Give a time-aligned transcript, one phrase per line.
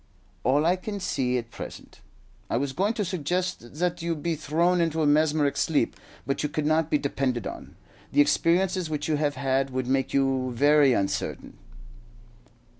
[0.43, 2.01] "All I can see at present.
[2.49, 6.49] I was going to suggest that you be thrown into a mesmeric sleep; but you
[6.49, 7.75] could not be depended on.
[8.11, 11.55] The experiences which you have had would make you very uncertain."